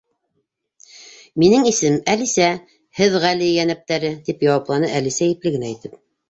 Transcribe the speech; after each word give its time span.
—Минең 1.43 1.67
исемем 1.71 1.99
Әлисә, 2.13 2.47
һеҙ 3.01 3.19
Ғали 3.25 3.51
Йәнәптәре, 3.59 4.11
—тип 4.31 4.43
яуапланы 4.49 4.91
Әлисә 5.03 5.29
ипле 5.35 5.55
генә 5.59 5.71
итеп. 5.77 5.97